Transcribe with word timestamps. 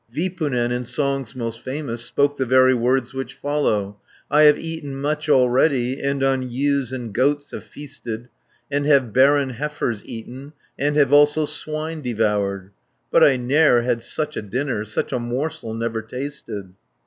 Vipunen, 0.11 0.71
in 0.71 0.83
songs 0.83 1.35
most 1.35 1.59
famous, 1.59 2.01
Spoke 2.03 2.37
the 2.37 2.45
very 2.47 2.73
words 2.73 3.13
which 3.13 3.35
follow: 3.35 3.99
"I 4.31 4.45
have 4.45 4.57
eaten 4.57 4.95
much 4.99 5.29
already, 5.29 6.01
And 6.01 6.23
on 6.23 6.41
ewes 6.49 6.91
and 6.91 7.13
goats 7.13 7.51
have 7.51 7.63
feasted, 7.63 8.27
And 8.71 8.87
have 8.87 9.13
barren 9.13 9.51
heifers 9.51 10.03
eaten, 10.03 10.53
And 10.75 10.95
have 10.95 11.13
also 11.13 11.45
swine 11.45 12.01
devoured, 12.01 12.71
110 13.11 13.11
But 13.11 13.23
I 13.23 13.37
ne'er 13.37 13.83
had 13.83 14.01
such 14.01 14.35
a 14.35 14.41
dinner, 14.41 14.85
Such 14.85 15.13
a 15.13 15.19
morsel 15.19 15.75
never 15.75 16.01
tasted." 16.01 16.73